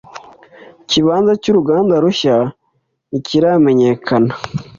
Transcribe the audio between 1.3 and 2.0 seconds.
cyuruganda